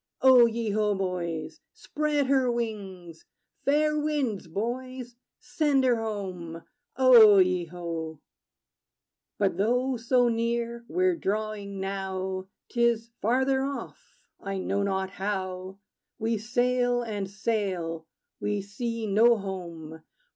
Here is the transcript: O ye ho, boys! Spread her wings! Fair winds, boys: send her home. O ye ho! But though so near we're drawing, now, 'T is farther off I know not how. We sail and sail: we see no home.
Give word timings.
O 0.23 0.47
ye 0.47 0.71
ho, 0.71 0.95
boys! 0.95 1.61
Spread 1.73 2.25
her 2.25 2.51
wings! 2.51 3.23
Fair 3.65 3.99
winds, 3.99 4.47
boys: 4.47 5.15
send 5.37 5.83
her 5.83 5.97
home. 5.97 6.63
O 6.97 7.37
ye 7.37 7.65
ho! 7.65 8.19
But 9.37 9.57
though 9.57 9.97
so 9.97 10.27
near 10.27 10.83
we're 10.87 11.15
drawing, 11.15 11.79
now, 11.79 12.47
'T 12.69 12.83
is 12.83 13.11
farther 13.21 13.61
off 13.63 14.17
I 14.39 14.57
know 14.57 14.81
not 14.81 15.11
how. 15.11 15.77
We 16.17 16.39
sail 16.39 17.03
and 17.03 17.29
sail: 17.29 18.07
we 18.39 18.61
see 18.63 19.05
no 19.05 19.37
home. 19.37 20.01